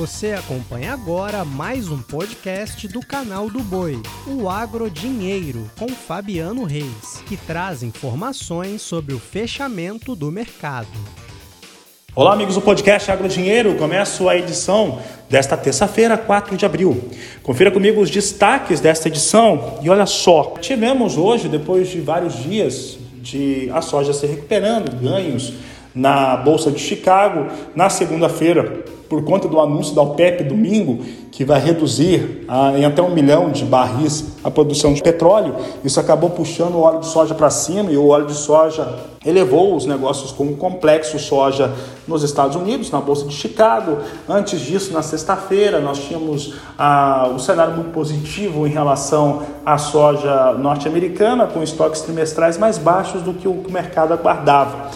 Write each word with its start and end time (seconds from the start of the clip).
Você 0.00 0.32
acompanha 0.32 0.94
agora 0.94 1.44
mais 1.44 1.90
um 1.90 2.00
podcast 2.00 2.88
do 2.88 3.00
canal 3.00 3.50
do 3.50 3.58
Boi, 3.58 4.00
o 4.26 4.48
Agro 4.48 4.88
Dinheiro, 4.88 5.70
com 5.78 5.90
Fabiano 5.90 6.64
Reis, 6.64 7.22
que 7.28 7.36
traz 7.36 7.82
informações 7.82 8.80
sobre 8.80 9.12
o 9.12 9.18
fechamento 9.18 10.16
do 10.16 10.32
mercado. 10.32 10.88
Olá, 12.16 12.32
amigos 12.32 12.54
do 12.54 12.62
podcast 12.62 13.10
Agro 13.10 13.28
Dinheiro. 13.28 13.74
Começo 13.74 14.26
a 14.26 14.34
edição 14.38 15.00
desta 15.28 15.54
terça-feira, 15.54 16.16
4 16.16 16.56
de 16.56 16.64
abril. 16.64 17.10
Confira 17.42 17.70
comigo 17.70 18.00
os 18.00 18.08
destaques 18.08 18.80
desta 18.80 19.06
edição 19.06 19.80
e 19.82 19.90
olha 19.90 20.06
só, 20.06 20.54
tivemos 20.62 21.18
hoje, 21.18 21.46
depois 21.46 21.90
de 21.90 22.00
vários 22.00 22.42
dias 22.42 22.96
de 23.16 23.68
a 23.70 23.82
soja 23.82 24.14
se 24.14 24.26
recuperando, 24.26 24.96
ganhos 24.98 25.52
na 25.94 26.38
Bolsa 26.38 26.70
de 26.70 26.78
Chicago, 26.78 27.48
na 27.76 27.90
segunda-feira, 27.90 28.82
por 29.10 29.24
conta 29.24 29.48
do 29.48 29.58
anúncio 29.58 29.92
da 29.92 30.02
OPEP 30.02 30.44
domingo, 30.44 31.04
que 31.32 31.44
vai 31.44 31.60
reduzir 31.60 32.44
a, 32.46 32.78
em 32.78 32.84
até 32.84 33.02
um 33.02 33.10
milhão 33.10 33.50
de 33.50 33.64
barris 33.64 34.36
a 34.44 34.50
produção 34.50 34.94
de 34.94 35.02
petróleo, 35.02 35.56
isso 35.84 35.98
acabou 35.98 36.30
puxando 36.30 36.76
o 36.76 36.82
óleo 36.82 37.00
de 37.00 37.06
soja 37.06 37.34
para 37.34 37.50
cima 37.50 37.90
e 37.90 37.96
o 37.96 38.06
óleo 38.06 38.26
de 38.26 38.34
soja 38.34 39.00
elevou 39.26 39.74
os 39.74 39.84
negócios 39.84 40.30
com 40.30 40.44
o 40.44 40.56
complexo 40.56 41.18
soja 41.18 41.72
nos 42.06 42.22
Estados 42.22 42.54
Unidos, 42.54 42.90
na 42.92 43.00
Bolsa 43.00 43.26
de 43.26 43.34
Chicago. 43.34 43.98
Antes 44.28 44.60
disso, 44.60 44.92
na 44.92 45.02
sexta-feira, 45.02 45.80
nós 45.80 45.98
tínhamos 45.98 46.54
ah, 46.78 47.28
um 47.34 47.38
cenário 47.38 47.74
muito 47.74 47.90
positivo 47.90 48.64
em 48.64 48.70
relação 48.70 49.42
à 49.66 49.76
soja 49.76 50.52
norte-americana, 50.52 51.48
com 51.48 51.62
estoques 51.64 52.00
trimestrais 52.00 52.56
mais 52.56 52.78
baixos 52.78 53.22
do 53.22 53.34
que 53.34 53.48
o 53.48 53.64
mercado 53.68 54.14
aguardava. 54.14 54.88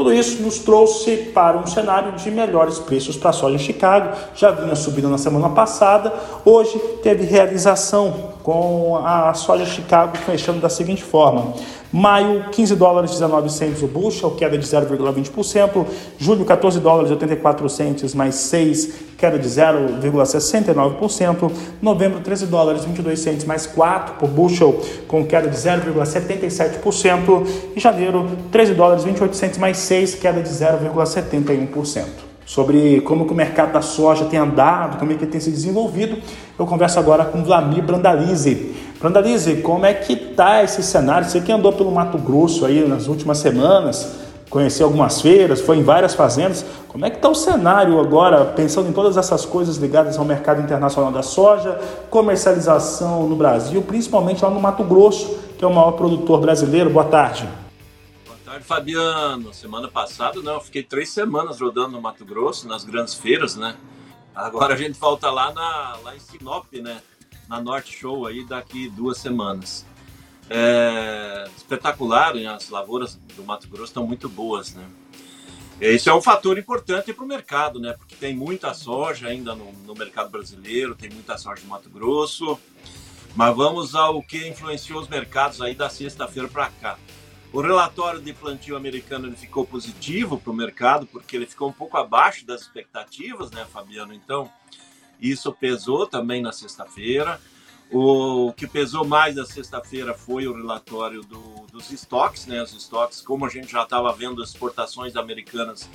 Tudo 0.00 0.14
isso 0.14 0.42
nos 0.42 0.58
trouxe 0.58 1.14
para 1.34 1.58
um 1.58 1.66
cenário 1.66 2.12
de 2.12 2.30
melhores 2.30 2.78
preços 2.78 3.18
para 3.18 3.28
a 3.28 3.32
soja 3.34 3.56
em 3.56 3.58
Chicago. 3.58 4.16
Já 4.34 4.50
vinha 4.50 4.74
subindo 4.74 5.10
na 5.10 5.18
semana 5.18 5.50
passada. 5.50 6.10
Hoje 6.42 6.78
teve 7.02 7.26
realização 7.26 8.32
com 8.42 8.96
a 9.04 9.34
soja 9.34 9.66
Chicago 9.66 10.16
fechando 10.16 10.58
da 10.58 10.70
seguinte 10.70 11.04
forma: 11.04 11.52
maio 11.92 12.44
15 12.50 12.76
dólares 12.76 13.10
19 13.10 13.50
centos 13.50 13.82
o 13.82 13.86
bushel, 13.86 14.30
queda 14.32 14.56
de 14.56 14.64
0,20%. 14.64 15.86
Julho 16.18 16.44
14 16.44 16.80
dólares 16.80 17.10
84 17.10 17.68
centos 17.68 18.14
mais 18.14 18.36
6, 18.36 18.92
queda 19.18 19.38
de 19.38 19.48
0,69%. 19.48 21.50
Novembro 21.82 22.20
13 22.20 22.46
dólares 22.46 22.84
22 22.84 23.18
centos 23.18 23.44
mais 23.44 23.66
4 23.66 24.14
por 24.14 24.28
bushel, 24.28 24.80
com 25.08 25.24
queda 25.24 25.48
de 25.48 25.56
0,77%. 25.56 27.46
E 27.74 27.80
janeiro 27.80 28.28
13 28.50 28.74
dólares 28.74 29.04
28 29.04 29.36
centos 29.36 29.58
mais 29.58 29.78
6, 29.78 30.14
queda 30.14 30.42
de 30.42 30.48
0,71% 30.48 32.30
sobre 32.50 33.00
como 33.02 33.26
que 33.26 33.32
o 33.32 33.36
mercado 33.36 33.72
da 33.72 33.80
soja 33.80 34.24
tem 34.24 34.36
andado, 34.36 34.98
como 34.98 35.12
é 35.12 35.14
que 35.14 35.24
tem 35.24 35.40
se 35.40 35.52
desenvolvido. 35.52 36.18
Eu 36.58 36.66
converso 36.66 36.98
agora 36.98 37.24
com 37.24 37.44
Vlamir 37.44 37.80
Brandalize. 37.80 38.74
Brandalize, 39.00 39.62
como 39.62 39.86
é 39.86 39.94
que 39.94 40.12
está 40.12 40.62
esse 40.62 40.82
cenário? 40.82 41.26
Você 41.26 41.40
que 41.40 41.50
andou 41.50 41.72
pelo 41.72 41.90
Mato 41.90 42.18
Grosso 42.18 42.66
aí 42.66 42.86
nas 42.86 43.06
últimas 43.06 43.38
semanas, 43.38 44.20
conheceu 44.50 44.86
algumas 44.86 45.22
feiras, 45.22 45.60
foi 45.60 45.78
em 45.78 45.82
várias 45.82 46.14
fazendas. 46.14 46.64
Como 46.86 47.06
é 47.06 47.10
que 47.10 47.16
está 47.16 47.30
o 47.30 47.34
cenário 47.34 47.98
agora, 47.98 48.44
pensando 48.44 48.90
em 48.90 48.92
todas 48.92 49.16
essas 49.16 49.46
coisas 49.46 49.78
ligadas 49.78 50.18
ao 50.18 50.24
mercado 50.24 50.60
internacional 50.60 51.10
da 51.10 51.22
soja, 51.22 51.80
comercialização 52.10 53.26
no 53.26 53.36
Brasil, 53.36 53.80
principalmente 53.80 54.44
lá 54.44 54.50
no 54.50 54.60
Mato 54.60 54.84
Grosso, 54.84 55.38
que 55.56 55.64
é 55.64 55.66
o 55.66 55.74
maior 55.74 55.92
produtor 55.92 56.38
brasileiro? 56.38 56.90
Boa 56.90 57.06
tarde 57.06 57.48
tarde, 58.50 58.64
Fabiano. 58.64 59.54
Semana 59.54 59.88
passada, 59.88 60.42
não, 60.42 60.54
eu 60.54 60.60
fiquei 60.60 60.82
três 60.82 61.10
semanas 61.10 61.60
rodando 61.60 61.90
no 61.90 62.02
Mato 62.02 62.24
Grosso, 62.24 62.66
nas 62.66 62.84
grandes 62.84 63.14
feiras, 63.14 63.54
né? 63.54 63.76
Agora 64.34 64.74
a 64.74 64.76
gente 64.76 64.98
volta 64.98 65.30
lá, 65.30 65.52
na, 65.52 65.96
lá 66.02 66.16
em 66.16 66.18
Sinop, 66.18 66.66
né? 66.74 67.00
Na 67.50 67.60
Norte 67.60 67.92
Show 67.92 68.28
aí 68.28 68.44
daqui 68.44 68.88
duas 68.88 69.18
semanas. 69.18 69.84
É 70.48 71.48
espetacular, 71.56 72.36
hein? 72.36 72.46
as 72.46 72.70
lavouras 72.70 73.16
do 73.34 73.42
Mato 73.42 73.66
Grosso 73.66 73.86
estão 73.86 74.06
muito 74.06 74.28
boas, 74.28 74.72
né? 74.72 74.88
Esse 75.80 76.08
é 76.08 76.14
um 76.14 76.22
fator 76.22 76.56
importante 76.58 77.12
para 77.12 77.24
o 77.24 77.26
mercado, 77.26 77.80
né? 77.80 77.92
Porque 77.94 78.14
tem 78.14 78.36
muita 78.36 78.72
soja 78.72 79.26
ainda 79.26 79.52
no, 79.52 79.72
no 79.84 79.94
mercado 79.94 80.30
brasileiro, 80.30 80.94
tem 80.94 81.10
muita 81.10 81.36
soja 81.36 81.60
no 81.62 81.68
Mato 81.70 81.90
Grosso. 81.90 82.56
Mas 83.34 83.56
vamos 83.56 83.96
ao 83.96 84.22
que 84.22 84.46
influenciou 84.46 85.00
os 85.00 85.08
mercados 85.08 85.60
aí 85.60 85.74
da 85.74 85.90
sexta-feira 85.90 86.48
para 86.48 86.70
cá. 86.80 86.98
O 87.52 87.60
relatório 87.60 88.20
de 88.20 88.32
plantio 88.32 88.76
americano 88.76 89.26
ele 89.26 89.34
ficou 89.34 89.66
positivo 89.66 90.38
para 90.38 90.52
o 90.52 90.54
mercado, 90.54 91.04
porque 91.06 91.34
ele 91.34 91.46
ficou 91.46 91.68
um 91.68 91.72
pouco 91.72 91.96
abaixo 91.96 92.46
das 92.46 92.60
expectativas, 92.60 93.50
né, 93.50 93.66
Fabiano? 93.72 94.14
Então, 94.14 94.48
isso 95.20 95.52
pesou 95.52 96.06
também 96.06 96.42
na 96.42 96.52
sexta-feira. 96.52 97.40
O 97.92 98.52
que 98.56 98.66
pesou 98.66 99.04
mais 99.04 99.34
na 99.34 99.44
sexta-feira 99.44 100.14
foi 100.14 100.46
o 100.46 100.54
relatório 100.54 101.22
do, 101.22 101.66
dos 101.72 101.90
estoques, 101.90 102.46
né? 102.46 102.62
Os 102.62 102.72
estoques, 102.72 103.20
como 103.20 103.44
a 103.44 103.48
gente 103.48 103.72
já 103.72 103.82
estava 103.82 104.12
vendo, 104.12 104.42
as 104.42 104.50
exportações 104.50 105.16
americanas, 105.16 105.88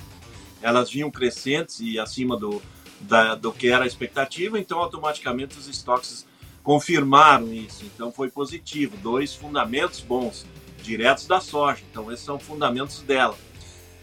elas 0.60 0.90
vinham 0.90 1.10
crescentes 1.10 1.80
e 1.80 1.98
acima 1.98 2.36
do, 2.36 2.60
da, 3.00 3.34
do 3.34 3.50
que 3.50 3.68
era 3.68 3.84
a 3.84 3.86
expectativa, 3.86 4.58
então 4.58 4.78
automaticamente 4.78 5.58
os 5.58 5.68
estoques 5.68 6.26
confirmaram 6.62 7.52
isso. 7.52 7.84
Então 7.84 8.12
foi 8.12 8.30
positivo, 8.30 8.96
dois 8.98 9.34
fundamentos 9.34 10.00
bons 10.00 10.44
diretos 10.82 11.26
da 11.26 11.40
soja. 11.40 11.82
Então, 11.90 12.10
esses 12.12 12.24
são 12.24 12.38
fundamentos 12.38 13.00
dela. 13.00 13.36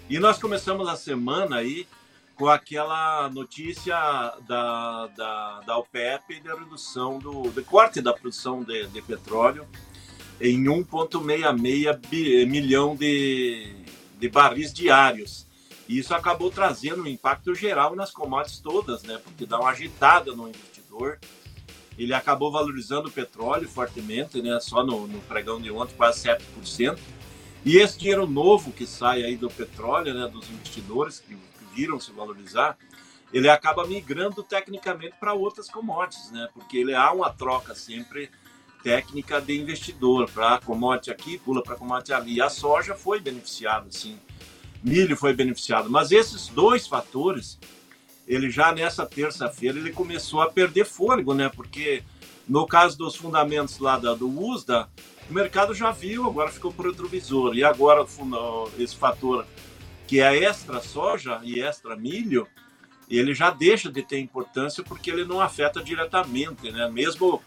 E 0.10 0.20
nós 0.20 0.38
começamos 0.38 0.88
a 0.88 0.96
semana 0.96 1.58
aí 1.58 1.88
com 2.44 2.50
aquela 2.50 3.30
notícia 3.30 3.96
da, 4.46 5.08
da, 5.16 5.62
da 5.62 5.78
OPEP 5.78 6.42
de 6.42 6.50
redução 6.50 7.18
do 7.18 7.50
de 7.50 7.62
corte 7.62 8.02
da 8.02 8.12
produção 8.12 8.66
de, 8.66 8.86
de 8.88 9.02
petróleo 9.02 9.66
em 10.42 10.62
1,66 10.66 12.46
milhão 12.46 12.98
de, 12.98 13.74
de 14.20 14.28
barris 14.28 14.74
diários. 14.74 15.48
E 15.88 15.98
isso 15.98 16.14
acabou 16.14 16.52
trazendo 16.52 17.04
um 17.04 17.08
impacto 17.08 17.56
geral 17.56 17.96
nas 17.96 18.12
commodities 18.12 18.60
todas, 18.60 19.04
né? 19.04 19.22
Porque 19.24 19.46
dá 19.46 19.58
uma 19.58 19.70
agitada 19.70 20.36
no 20.36 20.50
investidor 20.50 21.18
ele 21.98 22.14
acabou 22.14 22.52
valorizando 22.52 23.08
o 23.08 23.12
petróleo 23.12 23.70
fortemente, 23.70 24.42
né? 24.42 24.60
Só 24.60 24.84
no, 24.84 25.08
no 25.08 25.20
pregão 25.22 25.62
de 25.62 25.72
ontem, 25.72 25.96
quase 25.96 26.28
7%. 26.28 27.00
E 27.66 27.78
esse 27.78 27.98
dinheiro 27.98 28.28
novo 28.28 28.74
que 28.74 28.86
sai 28.86 29.24
aí 29.24 29.38
do 29.38 29.50
petróleo, 29.50 30.14
né, 30.14 30.28
dos 30.28 30.50
investidores 30.50 31.20
que, 31.20 31.38
viram 31.76 32.00
se 32.00 32.12
valorizar, 32.12 32.78
ele 33.32 33.50
acaba 33.50 33.86
migrando 33.88 34.44
tecnicamente 34.44 35.16
para 35.20 35.34
outras 35.34 35.70
commodities, 35.70 36.32
né? 36.32 36.48
Porque 36.54 36.78
ele 36.78 36.94
há 36.94 37.12
uma 37.12 37.32
troca 37.32 37.74
sempre 37.74 38.30
técnica 38.84 39.42
de 39.42 39.60
investidor 39.60 40.30
para 40.30 40.60
commodity 40.60 41.10
aqui, 41.10 41.38
pula 41.38 41.64
para 41.64 41.76
commodity 41.76 42.14
ali. 42.14 42.42
A 42.42 42.50
soja 42.50 42.94
foi 42.94 43.20
beneficiada, 43.20 43.88
sim. 43.90 44.20
Milho 44.84 45.16
foi 45.16 45.34
beneficiado, 45.34 45.90
mas 45.90 46.12
esses 46.12 46.50
dois 46.50 46.86
fatores 46.86 47.58
ele 48.28 48.50
já 48.50 48.72
nessa 48.72 49.06
terça-feira 49.06 49.78
ele 49.78 49.92
começou 49.92 50.42
a 50.42 50.50
perder 50.50 50.86
fôlego, 50.86 51.34
né? 51.34 51.50
Porque 51.50 52.04
no 52.48 52.68
caso 52.68 52.98
dos 52.98 53.16
fundamentos 53.16 53.80
lá 53.80 53.98
da, 53.98 54.14
do 54.14 54.28
USDA, 54.28 54.90
o 55.30 55.34
mercado 55.34 55.74
já 55.74 55.92
viu, 55.92 56.26
agora 56.28 56.52
ficou 56.52 56.72
por 56.72 56.88
retrovisor. 56.88 57.56
E 57.56 57.64
agora 57.64 58.06
esse 58.78 58.96
fator 58.96 59.46
que 60.14 60.22
é 60.22 60.44
extra 60.44 60.80
soja 60.80 61.40
e 61.42 61.60
extra 61.60 61.96
milho, 61.96 62.48
ele 63.10 63.34
já 63.34 63.50
deixa 63.50 63.92
de 63.92 64.04
ter 64.04 64.20
importância 64.20 64.84
porque 64.84 65.10
ele 65.10 65.26
não 65.26 65.42
afeta 65.42 65.82
diretamente, 65.82 66.72
né? 66.72 66.88
Mesmo 66.88 67.42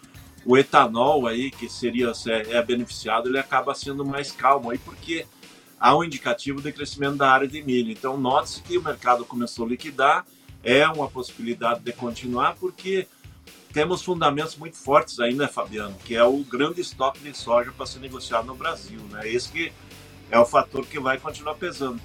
o 0.45 0.59
etanol 0.59 1.29
aí, 1.29 1.53
que 1.53 1.69
seria 1.69 2.11
é, 2.27 2.57
é 2.57 2.63
beneficiado, 2.65 3.29
ele 3.29 3.39
acaba 3.39 3.73
sendo 3.73 4.05
mais 4.05 4.33
calmo 4.33 4.73
aí 4.73 4.79
porque 4.79 5.25
há 5.79 5.97
um 5.97 6.03
indicativo 6.03 6.61
de 6.61 6.73
crescimento 6.73 7.19
da 7.19 7.31
área 7.31 7.47
de 7.47 7.63
milho. 7.63 7.93
Então, 7.93 8.17
note-se 8.19 8.61
que 8.63 8.77
o 8.77 8.83
mercado 8.83 9.25
começou 9.25 9.65
a 9.65 9.69
liquidar 9.69 10.27
é 10.65 10.89
uma 10.89 11.09
possibilidade 11.09 11.79
de 11.79 11.93
continuar, 11.93 12.57
porque 12.57 13.07
temos 13.73 14.03
fundamentos 14.03 14.57
muito 14.57 14.77
fortes 14.77 15.21
ainda, 15.21 15.47
Fabiano, 15.47 15.97
que 16.05 16.17
é 16.17 16.25
o 16.25 16.39
grande 16.39 16.81
estoque 16.81 17.21
de 17.21 17.33
soja 17.33 17.71
para 17.71 17.87
ser 17.87 18.01
negociado 18.01 18.45
no 18.45 18.57
Brasil. 18.57 18.99
Né? 19.13 19.29
Esse 19.29 19.53
que 19.53 19.73
é 20.33 20.37
o 20.41 20.45
fator 20.45 20.85
que 20.85 20.99
vai 20.99 21.17
continuar 21.17 21.55
pesando. 21.55 22.03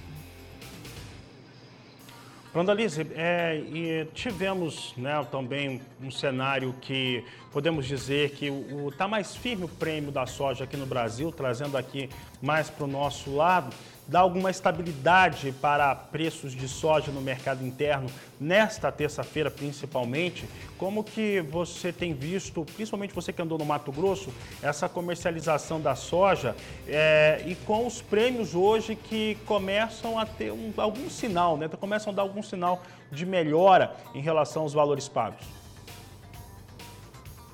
Rondalize, 2.53 3.07
é, 3.15 4.05
tivemos 4.13 4.93
né, 4.97 5.25
também 5.31 5.81
um 6.03 6.11
cenário 6.11 6.75
que 6.81 7.23
podemos 7.49 7.85
dizer 7.85 8.31
que 8.31 8.47
está 8.91 9.07
mais 9.07 9.33
firme 9.33 9.63
o 9.63 9.69
prêmio 9.69 10.11
da 10.11 10.25
soja 10.25 10.65
aqui 10.65 10.75
no 10.75 10.85
Brasil, 10.85 11.31
trazendo 11.31 11.77
aqui 11.77 12.09
mais 12.41 12.69
para 12.69 12.83
o 12.83 12.87
nosso 12.87 13.33
lado 13.33 13.73
dá 14.11 14.19
alguma 14.19 14.51
estabilidade 14.51 15.53
para 15.61 15.95
preços 15.95 16.51
de 16.51 16.67
soja 16.67 17.13
no 17.13 17.21
mercado 17.21 17.65
interno 17.65 18.09
nesta 18.37 18.91
terça-feira, 18.91 19.49
principalmente? 19.49 20.45
Como 20.77 21.01
que 21.01 21.39
você 21.39 21.93
tem 21.93 22.13
visto, 22.13 22.65
principalmente 22.75 23.15
você 23.15 23.31
que 23.31 23.41
andou 23.41 23.57
no 23.57 23.63
Mato 23.63 23.89
Grosso, 23.89 24.29
essa 24.61 24.89
comercialização 24.89 25.79
da 25.79 25.95
soja 25.95 26.57
é, 26.89 27.41
e 27.47 27.55
com 27.55 27.87
os 27.87 28.01
prêmios 28.01 28.53
hoje 28.53 28.97
que 28.97 29.37
começam 29.45 30.19
a 30.19 30.25
ter 30.25 30.51
um, 30.51 30.73
algum 30.75 31.09
sinal, 31.09 31.55
né? 31.55 31.69
Começam 31.69 32.11
a 32.11 32.15
dar 32.17 32.23
algum 32.23 32.43
sinal 32.43 32.83
de 33.09 33.25
melhora 33.25 33.95
em 34.13 34.21
relação 34.21 34.63
aos 34.63 34.73
valores 34.73 35.07
pagos? 35.07 35.45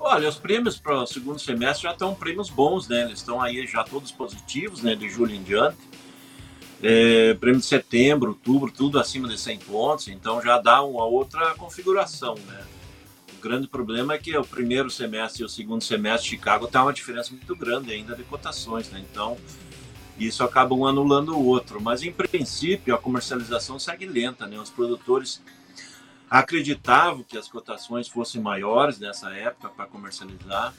Olha, 0.00 0.28
os 0.28 0.38
prêmios 0.38 0.76
para 0.76 1.02
o 1.02 1.06
segundo 1.06 1.38
semestre 1.38 1.84
já 1.84 1.92
estão 1.92 2.16
prêmios 2.16 2.50
bons, 2.50 2.88
né? 2.88 3.02
Eles 3.02 3.20
estão 3.20 3.40
aí 3.40 3.64
já 3.64 3.84
todos 3.84 4.10
positivos, 4.10 4.82
né? 4.82 4.96
De 4.96 5.08
julho 5.08 5.36
em 5.36 5.42
diante. 5.42 5.76
É, 6.82 7.34
prêmio 7.34 7.60
de 7.60 7.66
setembro, 7.66 8.30
outubro, 8.30 8.70
tudo 8.70 9.00
acima 9.00 9.28
de 9.28 9.36
100 9.36 9.58
pontos, 9.58 10.08
então 10.08 10.40
já 10.40 10.58
dá 10.58 10.82
uma 10.82 11.04
outra 11.04 11.54
configuração, 11.54 12.36
né? 12.46 12.64
O 13.36 13.40
grande 13.40 13.66
problema 13.66 14.14
é 14.14 14.18
que 14.18 14.36
o 14.36 14.44
primeiro 14.44 14.90
semestre 14.90 15.42
e 15.42 15.44
o 15.44 15.48
segundo 15.48 15.82
semestre 15.82 16.24
de 16.24 16.36
Chicago 16.36 16.66
está 16.66 16.82
uma 16.82 16.92
diferença 16.92 17.30
muito 17.32 17.54
grande 17.56 17.92
ainda 17.92 18.14
de 18.14 18.22
cotações, 18.24 18.90
né? 18.90 19.04
Então, 19.10 19.36
isso 20.18 20.42
acaba 20.42 20.74
um 20.74 20.86
anulando 20.86 21.36
o 21.36 21.44
outro. 21.44 21.80
Mas, 21.80 22.02
em 22.02 22.12
princípio, 22.12 22.94
a 22.94 22.98
comercialização 22.98 23.78
segue 23.78 24.06
lenta, 24.06 24.46
né? 24.46 24.58
Os 24.58 24.70
produtores 24.70 25.40
acreditavam 26.28 27.22
que 27.22 27.38
as 27.38 27.48
cotações 27.48 28.08
fossem 28.08 28.40
maiores 28.40 28.98
nessa 28.98 29.30
época 29.30 29.68
para 29.68 29.86
comercializar. 29.86 30.74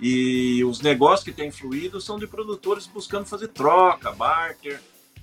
E 0.00 0.64
os 0.64 0.80
negócios 0.80 1.24
que 1.24 1.32
têm 1.32 1.50
fluído 1.50 2.00
são 2.00 2.18
de 2.18 2.26
produtores 2.26 2.86
buscando 2.86 3.26
fazer 3.26 3.48
troca, 3.48 4.10
barter, 4.12 4.80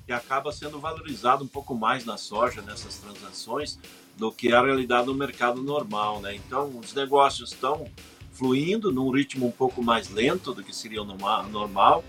que 0.10 0.14
acaba 0.14 0.52
sendo 0.52 0.80
valorizado 0.80 1.44
um 1.44 1.48
pouco 1.48 1.76
mais 1.76 2.04
na 2.04 2.18
soja 2.18 2.64
nessas 2.64 2.98
transações 2.98 3.78
do 4.18 4.32
que 4.32 4.52
a 4.52 4.60
realidade 4.60 5.06
do 5.06 5.14
mercado 5.14 5.62
normal, 5.62 6.20
né? 6.20 6.34
Então, 6.34 6.80
os 6.80 6.96
negócios 6.96 7.52
estão 7.52 7.88
fluindo 8.32 8.92
num 8.92 9.12
ritmo 9.12 9.46
um 9.46 9.52
pouco 9.52 9.84
mais 9.84 10.10
lento 10.10 10.52
do 10.52 10.64
que 10.64 10.76
seria 10.76 11.04
o 11.04 11.06
normal. 11.06 12.04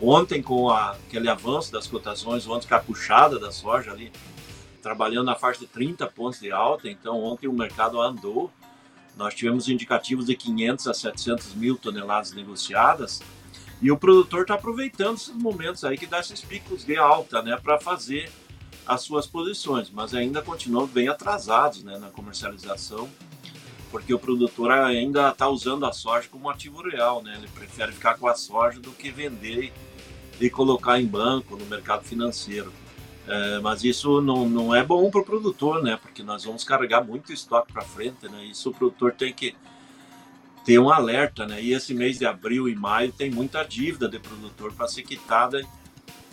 Ontem, 0.00 0.40
com 0.40 0.70
a, 0.70 0.92
aquele 0.92 1.28
avanço 1.28 1.70
das 1.70 1.86
cotações, 1.86 2.46
ontem 2.46 2.66
com 2.66 2.74
a 2.74 2.78
puxada 2.78 3.38
da 3.38 3.52
soja 3.52 3.92
ali, 3.92 4.10
trabalhando 4.80 5.26
na 5.26 5.34
faixa 5.34 5.60
de 5.60 5.66
30 5.66 6.06
pontos 6.06 6.40
de 6.40 6.50
alta, 6.50 6.88
então 6.88 7.22
ontem 7.22 7.48
o 7.48 7.52
mercado 7.52 8.00
andou. 8.00 8.50
Nós 9.14 9.34
tivemos 9.34 9.68
indicativos 9.68 10.24
de 10.24 10.34
500 10.34 10.86
a 10.86 10.94
700 10.94 11.54
mil 11.54 11.76
toneladas 11.76 12.32
negociadas, 12.32 13.20
e 13.82 13.90
o 13.90 13.96
produtor 13.96 14.42
está 14.42 14.54
aproveitando 14.54 15.16
esses 15.16 15.34
momentos 15.34 15.84
aí 15.84 15.98
que 15.98 16.06
dá 16.06 16.20
esses 16.20 16.40
picos 16.40 16.84
de 16.84 16.96
alta, 16.96 17.42
né, 17.42 17.58
para 17.60 17.80
fazer 17.80 18.30
as 18.86 19.02
suas 19.02 19.26
posições, 19.26 19.90
mas 19.90 20.14
ainda 20.14 20.40
continuam 20.40 20.86
bem 20.86 21.08
atrasados, 21.08 21.82
né, 21.82 21.98
na 21.98 22.08
comercialização, 22.08 23.10
porque 23.90 24.14
o 24.14 24.18
produtor 24.20 24.70
ainda 24.70 25.30
está 25.30 25.48
usando 25.48 25.84
a 25.84 25.92
soja 25.92 26.28
como 26.30 26.48
ativo 26.48 26.80
real, 26.80 27.22
né, 27.22 27.34
ele 27.36 27.48
prefere 27.48 27.90
ficar 27.90 28.16
com 28.16 28.28
a 28.28 28.34
soja 28.36 28.78
do 28.78 28.92
que 28.92 29.10
vender 29.10 29.72
e 30.40 30.48
colocar 30.48 31.00
em 31.00 31.06
banco 31.06 31.56
no 31.56 31.66
mercado 31.66 32.04
financeiro. 32.04 32.72
É, 33.26 33.60
mas 33.60 33.84
isso 33.84 34.20
não, 34.20 34.48
não 34.48 34.74
é 34.74 34.82
bom 34.84 35.08
para 35.10 35.20
o 35.20 35.24
produtor, 35.24 35.82
né, 35.82 35.98
porque 36.00 36.22
nós 36.22 36.44
vamos 36.44 36.62
carregar 36.62 37.04
muito 37.04 37.32
estoque 37.32 37.72
para 37.72 37.82
frente, 37.82 38.28
né, 38.28 38.44
isso 38.44 38.70
o 38.70 38.74
produtor 38.74 39.12
tem 39.12 39.32
que 39.32 39.56
ter 40.64 40.78
um 40.78 40.90
alerta, 40.90 41.46
né? 41.46 41.60
E 41.60 41.72
esse 41.72 41.92
mês 41.92 42.18
de 42.18 42.26
abril 42.26 42.68
e 42.68 42.74
maio 42.74 43.12
tem 43.12 43.30
muita 43.30 43.62
dívida 43.64 44.08
de 44.08 44.18
produtor 44.18 44.72
para 44.72 44.86
ser 44.86 45.02
quitada. 45.02 45.62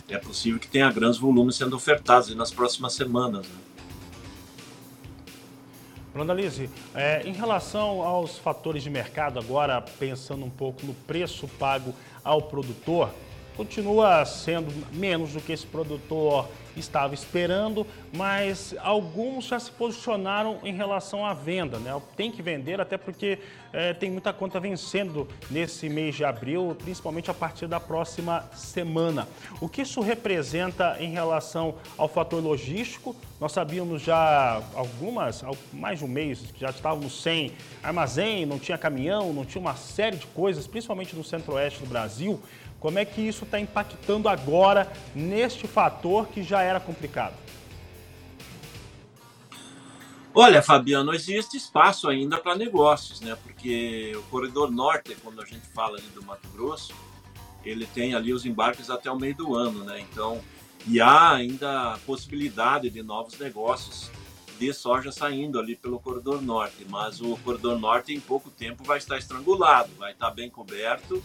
É 0.08 0.18
possível 0.18 0.58
que 0.58 0.68
tenha 0.68 0.90
grandes 0.90 1.18
volumes 1.18 1.56
sendo 1.56 1.76
ofertados 1.76 2.34
nas 2.34 2.50
próximas 2.50 2.94
semanas. 2.94 3.46
Né? 3.46 3.54
Brandalize, 6.12 6.68
é, 6.94 7.22
em 7.24 7.32
relação 7.32 8.02
aos 8.02 8.36
fatores 8.36 8.82
de 8.82 8.90
mercado, 8.90 9.38
agora 9.38 9.80
pensando 9.80 10.44
um 10.44 10.50
pouco 10.50 10.84
no 10.84 10.92
preço 10.92 11.46
pago 11.46 11.94
ao 12.24 12.42
produtor, 12.42 13.10
continua 13.56 14.24
sendo 14.24 14.72
menos 14.92 15.32
do 15.32 15.40
que 15.40 15.52
esse 15.52 15.66
produtor 15.66 16.48
estava 16.76 17.14
esperando, 17.14 17.86
mas 18.12 18.74
alguns 18.80 19.44
já 19.44 19.60
se 19.60 19.70
posicionaram 19.70 20.58
em 20.64 20.72
relação 20.72 21.24
à 21.24 21.32
venda. 21.32 21.78
Né? 21.78 22.00
Tem 22.16 22.30
que 22.32 22.42
vender, 22.42 22.80
até 22.80 22.96
porque 22.96 23.38
é, 23.72 23.92
tem 23.92 24.10
muita 24.10 24.32
conta 24.32 24.58
vencendo 24.58 25.28
nesse 25.50 25.88
mês 25.88 26.14
de 26.14 26.24
abril, 26.24 26.76
principalmente 26.82 27.30
a 27.30 27.34
partir 27.34 27.66
da 27.66 27.78
próxima 27.78 28.44
semana. 28.54 29.28
O 29.60 29.68
que 29.68 29.82
isso 29.82 30.00
representa 30.00 30.96
em 31.00 31.10
relação 31.12 31.74
ao 31.96 32.08
fator 32.08 32.42
logístico? 32.42 33.14
Nós 33.40 33.52
sabíamos 33.52 34.02
já 34.02 34.62
algumas, 34.74 35.42
mais 35.72 35.98
de 35.98 36.04
um 36.04 36.08
mês, 36.08 36.40
que 36.52 36.60
já 36.60 36.70
estávamos 36.70 37.22
sem 37.22 37.52
armazém, 37.82 38.44
não 38.44 38.58
tinha 38.58 38.76
caminhão, 38.76 39.32
não 39.32 39.44
tinha 39.44 39.60
uma 39.60 39.76
série 39.76 40.16
de 40.16 40.26
coisas, 40.26 40.66
principalmente 40.66 41.14
no 41.14 41.24
centro-oeste 41.24 41.80
do 41.80 41.86
Brasil. 41.86 42.40
Como 42.78 42.98
é 42.98 43.04
que 43.04 43.20
isso 43.20 43.44
está 43.44 43.60
impactando 43.60 44.28
agora 44.28 44.90
neste 45.14 45.66
fator 45.66 46.28
que 46.28 46.42
já 46.42 46.62
era 46.62 46.80
complicado? 46.80 47.34
Olha, 50.32 50.62
Fabiano, 50.62 51.12
existe 51.12 51.56
espaço 51.56 52.08
ainda 52.08 52.38
para 52.38 52.54
negócios, 52.54 53.20
né? 53.20 53.36
Porque 53.42 54.12
o 54.14 54.22
corredor 54.24 54.70
norte, 54.70 55.16
quando 55.22 55.42
a 55.42 55.44
gente 55.44 55.66
fala 55.74 55.98
ali 55.98 56.06
do 56.14 56.22
Mato 56.22 56.48
Grosso, 56.54 56.94
ele 57.64 57.86
tem 57.86 58.14
ali 58.14 58.32
os 58.32 58.46
embarques 58.46 58.88
até 58.90 59.10
o 59.10 59.18
meio 59.18 59.34
do 59.34 59.54
ano, 59.54 59.84
né? 59.84 60.00
Então, 60.00 60.40
e 60.86 61.00
há 61.00 61.32
ainda 61.32 61.94
a 61.94 61.98
possibilidade 61.98 62.88
de 62.88 63.02
novos 63.02 63.38
negócios 63.38 64.10
de 64.58 64.72
soja 64.72 65.10
saindo 65.10 65.58
ali 65.58 65.74
pelo 65.74 65.98
corredor 65.98 66.40
norte, 66.40 66.86
mas 66.88 67.20
o 67.20 67.36
corredor 67.38 67.78
norte 67.78 68.14
em 68.14 68.20
pouco 68.20 68.50
tempo 68.50 68.84
vai 68.84 68.98
estar 68.98 69.18
estrangulado, 69.18 69.90
vai 69.98 70.12
estar 70.12 70.30
bem 70.30 70.50
coberto 70.50 71.22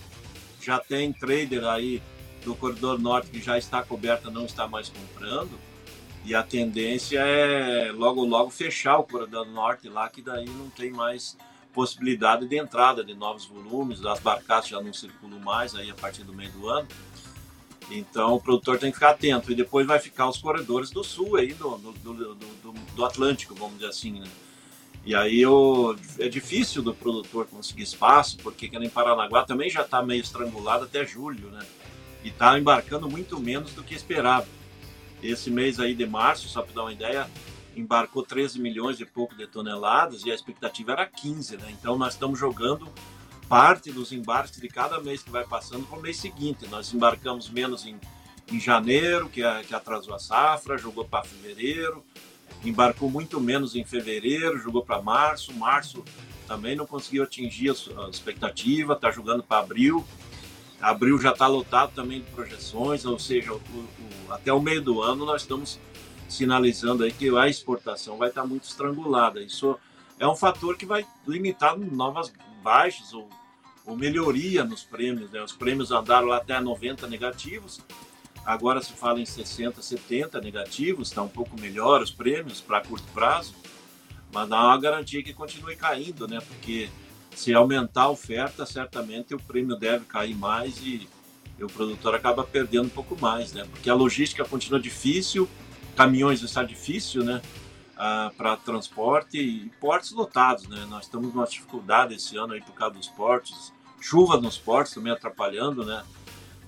já 0.65 0.79
tem 0.79 1.13
trader 1.13 1.63
aí 1.65 2.01
do 2.43 2.55
corredor 2.55 2.99
norte 2.99 3.29
que 3.29 3.41
já 3.41 3.57
está 3.57 3.83
coberta, 3.83 4.31
não 4.31 4.45
está 4.45 4.67
mais 4.67 4.89
comprando. 4.89 5.51
E 6.25 6.33
a 6.33 6.41
tendência 6.41 7.19
é 7.19 7.91
logo, 7.91 8.25
logo 8.25 8.49
fechar 8.49 8.97
o 8.97 9.03
corredor 9.03 9.45
norte 9.45 9.87
lá, 9.87 10.09
que 10.09 10.23
daí 10.23 10.45
não 10.45 10.69
tem 10.71 10.89
mais 10.89 11.37
possibilidade 11.71 12.47
de 12.47 12.57
entrada 12.57 13.03
de 13.03 13.13
novos 13.13 13.45
volumes, 13.45 14.03
as 14.03 14.19
barcaças 14.19 14.69
já 14.69 14.81
não 14.81 14.91
circulam 14.91 15.39
mais 15.39 15.75
aí 15.75 15.91
a 15.91 15.93
partir 15.93 16.23
do 16.23 16.33
meio 16.33 16.51
do 16.51 16.67
ano. 16.67 16.87
Então 17.91 18.33
o 18.33 18.41
produtor 18.41 18.79
tem 18.79 18.89
que 18.89 18.95
ficar 18.95 19.11
atento. 19.11 19.51
E 19.51 19.55
depois 19.55 19.85
vai 19.85 19.99
ficar 19.99 20.27
os 20.27 20.37
corredores 20.37 20.89
do 20.89 21.03
sul 21.03 21.35
aí, 21.35 21.53
do, 21.53 21.77
do, 21.77 21.91
do, 21.93 22.35
do, 22.95 23.05
Atlântico, 23.05 23.53
vamos 23.53 23.75
dizer 23.75 23.89
assim, 23.89 24.19
né? 24.19 24.27
E 25.05 25.13
aí 25.13 25.39
eu, 25.39 25.95
é 26.17 26.27
difícil 26.27 26.81
do 26.81 26.91
produtor 26.91 27.45
conseguir 27.45 27.83
espaço, 27.83 28.37
porque 28.37 28.67
que 28.67 28.79
nem 28.79 28.89
Paranaguá 28.89 29.43
também 29.43 29.69
já 29.69 29.83
está 29.83 30.01
meio 30.01 30.21
estrangulado 30.21 30.85
até 30.85 31.05
julho, 31.05 31.51
né? 31.51 31.63
E 32.23 32.29
está 32.29 32.57
embarcando 32.57 33.07
muito 33.07 33.39
menos 33.39 33.73
do 33.73 33.83
que 33.83 33.93
esperava. 33.93 34.47
Esse 35.21 35.49
mês 35.49 35.79
aí 35.79 35.95
de 35.95 36.05
março, 36.05 36.47
só 36.47 36.61
para 36.61 36.73
dar 36.73 36.81
uma 36.83 36.93
ideia, 36.93 37.29
embarcou 37.75 38.23
13 38.23 38.59
milhões 38.59 38.99
e 38.99 39.05
pouco 39.05 39.35
de 39.35 39.47
toneladas 39.47 40.23
e 40.23 40.31
a 40.31 40.35
expectativa 40.35 40.93
era 40.93 41.05
15, 41.05 41.57
né? 41.57 41.67
Então 41.71 41.97
nós 41.97 42.13
estamos 42.13 42.39
jogando 42.39 42.87
parte 43.49 43.91
dos 43.91 44.11
embarques 44.11 44.59
de 44.59 44.67
cada 44.67 44.99
mês 44.99 45.21
que 45.21 45.29
vai 45.29 45.45
passando 45.45 45.85
para 45.85 45.97
o 45.97 46.01
mês 46.01 46.17
seguinte. 46.17 46.67
Nós 46.67 46.93
embarcamos 46.93 47.49
menos 47.49 47.85
em, 47.85 47.99
em 48.51 48.59
janeiro, 48.59 49.29
que, 49.29 49.43
é, 49.43 49.63
que 49.63 49.75
atrasou 49.75 50.13
a 50.13 50.19
safra, 50.19 50.77
jogou 50.77 51.05
para 51.05 51.23
fevereiro, 51.23 52.03
embarcou 52.63 53.09
muito 53.09 53.39
menos 53.39 53.75
em 53.75 53.83
fevereiro, 53.83 54.57
jogou 54.57 54.83
para 54.83 55.01
março, 55.01 55.53
março 55.53 56.03
também 56.47 56.75
não 56.75 56.85
conseguiu 56.85 57.23
atingir 57.23 57.71
a 57.71 58.09
expectativa, 58.09 58.93
está 58.93 59.11
jogando 59.11 59.43
para 59.43 59.61
abril. 59.61 60.05
Abril 60.81 61.19
já 61.19 61.31
está 61.31 61.47
lotado 61.47 61.93
também 61.93 62.21
de 62.21 62.29
projeções, 62.31 63.05
ou 63.05 63.17
seja, 63.17 63.53
o, 63.53 63.57
o, 63.57 64.31
até 64.31 64.51
o 64.51 64.61
meio 64.61 64.81
do 64.81 65.01
ano 65.01 65.25
nós 65.25 65.41
estamos 65.41 65.79
sinalizando 66.27 67.03
aí 67.03 67.11
que 67.11 67.35
a 67.37 67.47
exportação 67.47 68.17
vai 68.17 68.29
estar 68.29 68.41
tá 68.41 68.47
muito 68.47 68.63
estrangulada. 68.63 69.41
Isso 69.41 69.77
é 70.19 70.27
um 70.27 70.35
fator 70.35 70.77
que 70.77 70.85
vai 70.85 71.05
limitar 71.27 71.77
novas 71.77 72.31
baixas 72.61 73.13
ou, 73.13 73.29
ou 73.85 73.95
melhoria 73.95 74.63
nos 74.63 74.83
prêmios. 74.83 75.31
Né? 75.31 75.41
Os 75.41 75.53
prêmios 75.53 75.91
andaram 75.91 76.27
lá 76.27 76.37
até 76.37 76.59
90 76.59 77.07
negativos, 77.07 77.81
Agora 78.45 78.79
se 78.79 78.93
fala 78.93 79.19
em 79.19 79.25
60, 79.25 79.81
70 79.81 80.39
negativos, 80.39 81.07
está 81.07 81.23
um 81.23 81.27
pouco 81.27 81.59
melhor 81.59 82.01
os 82.03 82.11
prêmios 82.11 82.61
para 82.61 82.79
curto 82.79 83.07
prazo, 83.11 83.55
mas 84.31 84.47
não 84.47 84.69
há 84.69 84.77
garantia 84.77 85.23
que 85.23 85.33
continue 85.33 85.75
caindo, 85.75 86.27
né? 86.27 86.39
Porque 86.47 86.87
se 87.35 87.53
aumentar 87.53 88.03
a 88.03 88.09
oferta, 88.09 88.65
certamente 88.65 89.33
o 89.33 89.39
prêmio 89.39 89.75
deve 89.75 90.05
cair 90.05 90.35
mais 90.35 90.77
e, 90.79 91.07
e 91.57 91.63
o 91.63 91.67
produtor 91.67 92.15
acaba 92.15 92.43
perdendo 92.43 92.85
um 92.85 92.89
pouco 92.89 93.19
mais, 93.19 93.53
né? 93.53 93.65
Porque 93.71 93.89
a 93.89 93.93
logística 93.93 94.45
continua 94.45 94.79
difícil, 94.79 95.47
caminhões 95.95 96.41
está 96.41 96.63
difícil, 96.63 97.23
né? 97.23 97.41
Ah, 97.97 98.31
para 98.35 98.57
transporte 98.57 99.37
e 99.37 99.71
portos 99.79 100.11
lotados, 100.11 100.67
né? 100.67 100.85
Nós 100.89 101.05
estamos 101.05 101.33
numa 101.33 101.45
dificuldade 101.45 102.15
esse 102.15 102.37
ano 102.37 102.53
aí 102.53 102.61
por 102.61 102.73
causa 102.73 102.95
dos 102.95 103.07
portos, 103.07 103.73
chuva 104.01 104.39
nos 104.39 104.57
portos 104.57 104.93
também 104.93 105.13
atrapalhando, 105.13 105.85
né? 105.85 106.03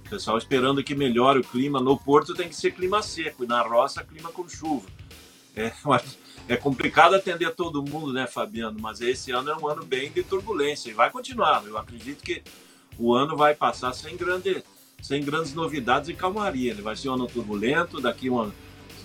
O 0.05 0.09
pessoal 0.09 0.37
esperando 0.37 0.81
que 0.83 0.95
melhore 0.95 1.39
o 1.39 1.43
clima. 1.43 1.81
No 1.81 1.97
Porto 1.97 2.33
tem 2.33 2.47
que 2.47 2.55
ser 2.55 2.71
clima 2.71 3.01
seco 3.01 3.43
e 3.43 3.47
na 3.47 3.61
roça 3.61 4.05
clima 4.05 4.31
com 4.31 4.47
chuva. 4.47 4.87
É, 5.53 5.69
é 6.47 6.55
complicado 6.55 7.15
atender 7.15 7.53
todo 7.53 7.83
mundo, 7.83 8.13
né, 8.13 8.25
Fabiano? 8.25 8.77
Mas 8.79 9.01
esse 9.01 9.31
ano 9.31 9.49
é 9.49 9.57
um 9.57 9.67
ano 9.67 9.83
bem 9.85 10.11
de 10.11 10.23
turbulência 10.23 10.89
e 10.89 10.93
vai 10.93 11.09
continuar. 11.09 11.63
Eu 11.65 11.77
acredito 11.77 12.23
que 12.23 12.41
o 12.97 13.13
ano 13.13 13.35
vai 13.35 13.53
passar 13.53 13.93
sem, 13.93 14.15
grande, 14.15 14.63
sem 15.01 15.23
grandes 15.23 15.53
novidades 15.53 16.09
e 16.09 16.13
calmaria. 16.13 16.71
Ele 16.71 16.81
vai 16.81 16.95
ser 16.95 17.09
um 17.09 17.15
ano 17.15 17.27
turbulento. 17.27 17.99
Daqui 17.99 18.29
umas 18.29 18.53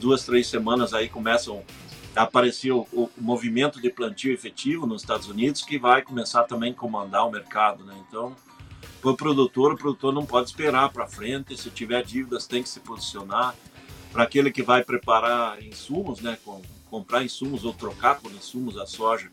duas, 0.01 0.25
três 0.25 0.47
semanas 0.47 0.95
aí 0.95 1.09
começam 1.09 1.65
a 2.15 2.23
aparecer 2.23 2.73
o, 2.73 2.87
o 2.93 3.11
movimento 3.19 3.81
de 3.81 3.91
plantio 3.91 4.33
efetivo 4.33 4.87
nos 4.87 5.03
Estados 5.03 5.29
Unidos 5.29 5.63
que 5.63 5.79
vai 5.79 6.03
começar 6.03 6.45
também 6.45 6.73
a 6.73 6.75
comandar 6.75 7.27
o 7.27 7.31
mercado, 7.31 7.85
né? 7.85 7.95
Então 8.07 8.37
para 9.03 9.11
o 9.11 9.17
produtor, 9.17 9.73
o 9.73 9.77
produtor 9.77 10.15
não 10.15 10.25
pode 10.25 10.49
esperar 10.49 10.91
para 10.93 11.09
frente. 11.09 11.57
Se 11.57 11.71
tiver 11.71 12.05
dívidas, 12.05 12.47
tem 12.47 12.63
que 12.63 12.69
se 12.69 12.79
posicionar. 12.79 13.53
Para 14.13 14.23
aquele 14.23 14.53
que 14.53 14.63
vai 14.63 14.85
preparar 14.85 15.61
insumos, 15.61 16.21
né, 16.21 16.39
com, 16.45 16.63
comprar 16.93 17.25
insumos 17.25 17.65
ou 17.65 17.73
trocar 17.73 18.21
por 18.21 18.31
insumos 18.33 18.77
a 18.77 18.85
soja, 18.85 19.31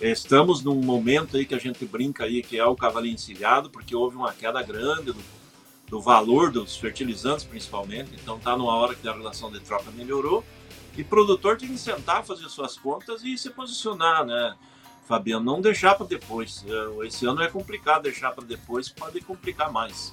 estamos 0.00 0.60
num 0.60 0.74
momento 0.82 1.36
aí 1.36 1.46
que 1.46 1.54
a 1.54 1.58
gente 1.58 1.86
brinca 1.86 2.24
aí 2.24 2.42
que 2.42 2.58
é 2.58 2.66
o 2.66 2.74
cavalinho 2.74 3.14
encilhado, 3.14 3.70
porque 3.70 3.94
houve 3.94 4.16
uma 4.16 4.32
queda 4.32 4.60
grande 4.60 5.12
do, 5.12 5.22
do 5.86 6.00
valor 6.00 6.50
dos 6.50 6.76
fertilizantes, 6.76 7.44
principalmente. 7.44 8.10
Então 8.20 8.38
está 8.38 8.58
numa 8.58 8.74
hora 8.74 8.92
que 8.92 9.06
a 9.06 9.12
relação 9.12 9.52
de 9.52 9.60
troca 9.60 9.88
melhorou. 9.92 10.44
E 10.96 11.02
o 11.02 11.04
produtor 11.04 11.56
tem 11.56 11.68
que 11.68 11.78
sentar, 11.78 12.24
fazer 12.24 12.48
suas 12.48 12.76
contas 12.76 13.22
e 13.22 13.38
se 13.38 13.50
posicionar, 13.50 14.26
né? 14.26 14.56
Fabiano, 15.06 15.44
não 15.44 15.60
deixar 15.60 15.94
para 15.94 16.06
depois. 16.06 16.64
É, 16.66 17.06
esse 17.06 17.24
ano 17.24 17.40
é 17.40 17.48
complicado 17.48 18.02
deixar 18.02 18.32
para 18.32 18.44
depois, 18.44 18.88
pode 18.88 19.20
complicar 19.20 19.70
mais. 19.70 20.12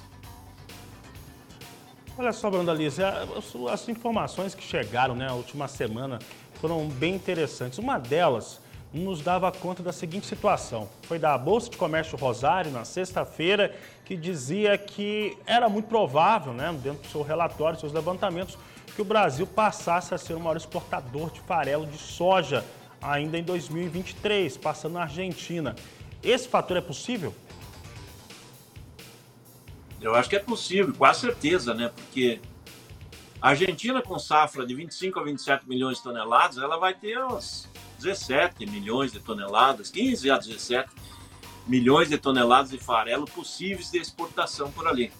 Olha 2.16 2.32
só, 2.32 2.50
Brandalize, 2.50 3.00
as 3.02 3.88
informações 3.88 4.54
que 4.54 4.62
chegaram 4.62 5.14
né, 5.16 5.26
na 5.26 5.34
última 5.34 5.66
semana 5.66 6.18
foram 6.62 6.86
bem 6.86 7.16
interessantes. 7.16 7.76
Uma 7.76 7.98
delas 7.98 8.60
nos 8.94 9.20
dava 9.20 9.50
conta 9.50 9.82
da 9.82 9.92
seguinte 9.92 10.28
situação. 10.28 10.88
Foi 11.08 11.18
da 11.18 11.36
Bolsa 11.36 11.68
de 11.68 11.76
Comércio 11.76 12.16
Rosário, 12.16 12.70
na 12.70 12.84
sexta-feira, 12.84 13.74
que 14.04 14.16
dizia 14.16 14.78
que 14.78 15.36
era 15.44 15.68
muito 15.68 15.88
provável, 15.88 16.52
né, 16.52 16.72
dentro 16.80 17.02
do 17.02 17.08
seu 17.08 17.22
relatório, 17.22 17.80
seus 17.80 17.92
levantamentos, 17.92 18.56
que 18.94 19.02
o 19.02 19.04
Brasil 19.04 19.44
passasse 19.44 20.14
a 20.14 20.18
ser 20.18 20.34
o 20.34 20.40
maior 20.40 20.56
exportador 20.56 21.32
de 21.32 21.40
farelo 21.40 21.84
de 21.84 21.98
soja 21.98 22.64
ainda 23.00 23.36
em 23.36 23.42
2023, 23.42 24.56
passando 24.56 24.92
na 24.92 25.02
Argentina. 25.02 25.74
Esse 26.22 26.46
fator 26.46 26.76
é 26.76 26.80
possível? 26.80 27.34
Eu 30.00 30.14
acho 30.14 30.28
que 30.28 30.36
é 30.36 30.38
possível, 30.38 30.94
com 30.94 31.12
certeza, 31.12 31.74
né? 31.74 31.90
Porque 31.92 32.38
a 33.42 33.48
Argentina 33.48 34.00
com 34.00 34.16
safra 34.20 34.64
de 34.64 34.72
25 34.72 35.18
a 35.18 35.24
27 35.24 35.68
milhões 35.68 35.96
de 35.96 36.04
toneladas, 36.04 36.58
ela 36.58 36.76
vai 36.76 36.94
ter 36.94 37.22
uns 37.24 37.68
17 37.98 38.64
milhões 38.66 39.10
de 39.10 39.18
toneladas, 39.18 39.90
15 39.90 40.30
a 40.30 40.38
17 40.38 40.88
milhões 41.66 42.08
de 42.08 42.18
toneladas 42.18 42.70
de 42.70 42.78
farelo 42.78 43.24
possíveis 43.24 43.90
de 43.90 43.98
exportação 43.98 44.70
por 44.70 44.86
ali. 44.86 45.12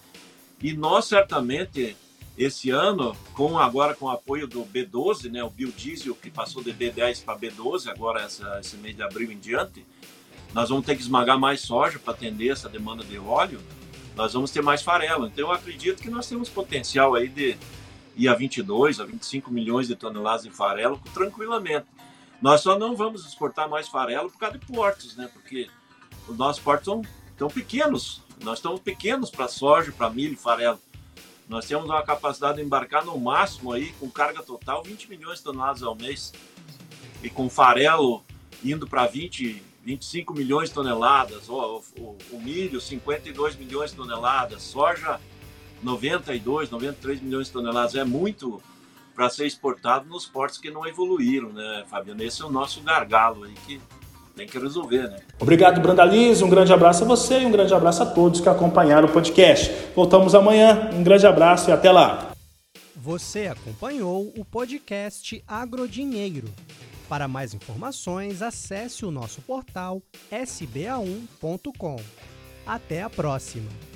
E 0.61 0.71
nós 0.71 1.03
certamente 1.03 1.97
esse 2.37 2.69
ano, 2.69 3.13
com 3.33 3.59
agora 3.59 3.93
com 3.93 4.05
o 4.05 4.09
apoio 4.09 4.47
do 4.47 4.63
B12, 4.63 5.29
né, 5.29 5.43
o 5.43 5.49
biodiesel 5.49 6.15
que 6.15 6.31
passou 6.31 6.63
de 6.63 6.73
B10 6.73 7.25
para 7.25 7.37
B12, 7.37 7.89
agora 7.89 8.21
essa, 8.21 8.57
esse 8.61 8.77
mês 8.77 8.95
de 8.95 9.03
abril 9.03 9.33
em 9.33 9.37
diante, 9.37 9.85
nós 10.53 10.69
vamos 10.69 10.85
ter 10.85 10.95
que 10.95 11.01
esmagar 11.01 11.37
mais 11.37 11.59
soja 11.59 11.99
para 11.99 12.13
atender 12.13 12.53
essa 12.53 12.69
demanda 12.69 13.03
de 13.03 13.19
óleo, 13.19 13.59
nós 14.15 14.31
vamos 14.31 14.49
ter 14.49 14.61
mais 14.61 14.81
farelo. 14.81 15.27
Então 15.27 15.49
eu 15.49 15.51
acredito 15.51 16.01
que 16.01 16.09
nós 16.09 16.27
temos 16.27 16.47
potencial 16.47 17.15
aí 17.15 17.27
de 17.27 17.57
ir 18.15 18.27
a 18.27 18.33
22, 18.33 18.99
a 18.99 19.05
25 19.05 19.51
milhões 19.51 19.87
de 19.87 19.95
toneladas 19.95 20.43
de 20.43 20.51
farelo 20.51 20.99
tranquilamente. 21.13 21.85
Nós 22.41 22.61
só 22.61 22.77
não 22.77 22.95
vamos 22.95 23.25
exportar 23.25 23.69
mais 23.69 23.87
farelo 23.87 24.29
por 24.29 24.37
causa 24.37 24.57
de 24.57 24.65
portos, 24.65 25.15
né? 25.15 25.29
Porque 25.31 25.69
os 26.27 26.37
nossos 26.37 26.61
portos 26.61 26.85
são 26.85 27.01
tão 27.37 27.47
pequenos. 27.47 28.21
Nós 28.43 28.59
estamos 28.59 28.81
pequenos 28.81 29.29
para 29.29 29.47
soja, 29.47 29.91
para 29.91 30.09
milho 30.09 30.33
e 30.33 30.37
farelo. 30.37 30.79
Nós 31.47 31.65
temos 31.65 31.85
uma 31.85 32.01
capacidade 32.01 32.57
de 32.57 32.63
embarcar 32.63 33.05
no 33.05 33.17
máximo 33.17 33.71
aí, 33.71 33.91
com 33.93 34.09
carga 34.09 34.41
total, 34.41 34.83
20 34.83 35.09
milhões 35.09 35.39
de 35.39 35.43
toneladas 35.43 35.83
ao 35.83 35.95
mês. 35.95 36.33
E 37.21 37.29
com 37.29 37.49
farelo 37.49 38.23
indo 38.63 38.87
para 38.87 39.05
20, 39.07 39.61
25 39.83 40.33
milhões 40.33 40.69
de 40.69 40.75
toneladas, 40.75 41.49
o, 41.49 41.83
o, 41.97 42.17
o, 42.31 42.41
milho 42.41 42.79
52 42.79 43.55
milhões 43.57 43.91
de 43.91 43.97
toneladas, 43.97 44.61
soja 44.61 45.19
92, 45.83 46.69
93 46.69 47.21
milhões 47.21 47.47
de 47.47 47.53
toneladas. 47.53 47.95
É 47.95 48.03
muito 48.03 48.61
para 49.15 49.29
ser 49.29 49.45
exportado 49.45 50.07
nos 50.07 50.25
portos 50.25 50.57
que 50.57 50.71
não 50.71 50.87
evoluíram, 50.87 51.53
né, 51.53 51.83
Fabiano? 51.89 52.23
Esse 52.23 52.41
é 52.41 52.45
o 52.45 52.51
nosso 52.51 52.81
gargalo 52.81 53.43
aí 53.43 53.53
que 53.65 53.79
tem 54.35 54.47
que 54.47 54.57
resolver, 54.57 55.09
né? 55.09 55.19
Obrigado, 55.39 55.79
Brandalize. 55.79 56.43
Um 56.43 56.49
grande 56.49 56.73
abraço 56.73 57.03
a 57.03 57.07
você 57.07 57.41
e 57.41 57.45
um 57.45 57.51
grande 57.51 57.73
abraço 57.73 58.01
a 58.01 58.05
todos 58.05 58.41
que 58.41 58.49
acompanharam 58.49 59.07
o 59.07 59.11
podcast. 59.11 59.71
Voltamos 59.95 60.33
amanhã. 60.33 60.89
Um 60.93 61.03
grande 61.03 61.27
abraço 61.27 61.69
e 61.69 61.73
até 61.73 61.91
lá. 61.91 62.31
Você 62.95 63.47
acompanhou 63.47 64.33
o 64.35 64.43
podcast 64.45 65.43
Agrodinheiro. 65.47 66.47
Para 67.07 67.27
mais 67.27 67.53
informações, 67.53 68.41
acesse 68.41 69.05
o 69.05 69.11
nosso 69.11 69.41
portal 69.41 70.01
sba1.com. 70.31 71.97
Até 72.65 73.03
a 73.03 73.09
próxima! 73.09 73.92